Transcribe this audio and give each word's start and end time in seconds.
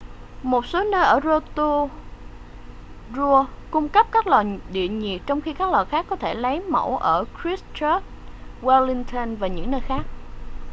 một 0.43 0.65
số 0.65 0.83
nơi 0.83 1.01
ở 1.03 1.19
rotorua 1.23 1.89
cung 3.71 3.89
cấp 3.89 4.07
các 4.11 4.27
lò 4.27 4.43
địa 4.71 4.87
nhiệt 4.87 5.21
trong 5.25 5.41
khi 5.41 5.53
các 5.53 5.71
lò 5.71 5.85
khác 5.89 6.05
có 6.09 6.15
thể 6.15 6.33
được 6.33 6.39
lấy 6.39 6.59
mẫu 6.63 6.97
ở 6.97 7.25
christchurch 7.41 8.03
wellington 8.61 9.35
và 9.37 9.47
những 9.47 9.71
nơi 9.71 9.81
khác 9.81 10.05